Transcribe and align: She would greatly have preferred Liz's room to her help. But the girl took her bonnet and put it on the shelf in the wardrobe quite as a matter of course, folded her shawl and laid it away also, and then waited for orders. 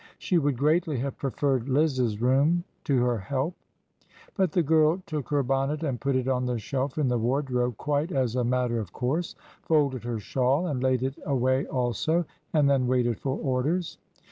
She 0.17 0.39
would 0.39 0.57
greatly 0.57 0.97
have 0.97 1.19
preferred 1.19 1.69
Liz's 1.69 2.19
room 2.19 2.63
to 2.85 3.03
her 3.03 3.19
help. 3.19 3.53
But 4.35 4.51
the 4.53 4.63
girl 4.63 5.03
took 5.05 5.29
her 5.29 5.43
bonnet 5.43 5.83
and 5.83 6.01
put 6.01 6.15
it 6.15 6.27
on 6.27 6.47
the 6.47 6.57
shelf 6.57 6.97
in 6.97 7.07
the 7.07 7.19
wardrobe 7.19 7.77
quite 7.77 8.11
as 8.11 8.35
a 8.35 8.43
matter 8.43 8.79
of 8.79 8.91
course, 8.93 9.35
folded 9.61 10.03
her 10.03 10.17
shawl 10.19 10.65
and 10.65 10.81
laid 10.81 11.03
it 11.03 11.19
away 11.23 11.67
also, 11.67 12.25
and 12.51 12.67
then 12.67 12.87
waited 12.87 13.19
for 13.19 13.37
orders. 13.37 13.99